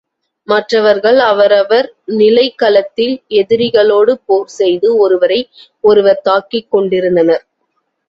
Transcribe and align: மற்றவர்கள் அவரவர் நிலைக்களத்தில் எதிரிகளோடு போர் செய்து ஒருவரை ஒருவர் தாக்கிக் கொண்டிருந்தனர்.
மற்றவர்கள் 0.47 1.19
அவரவர் 1.23 1.87
நிலைக்களத்தில் 2.13 3.13
எதிரிகளோடு 3.35 4.15
போர் 4.25 4.51
செய்து 4.57 4.97
ஒருவரை 4.97 5.41
ஒருவர் 5.83 6.23
தாக்கிக் 6.29 6.71
கொண்டிருந்தனர். 6.71 7.43